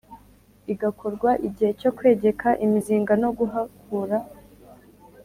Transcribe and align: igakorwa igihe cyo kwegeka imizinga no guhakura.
igakorwa 0.73 1.29
igihe 1.47 1.71
cyo 1.81 1.91
kwegeka 1.97 2.47
imizinga 2.65 3.13
no 3.21 3.29
guhakura. 3.37 4.17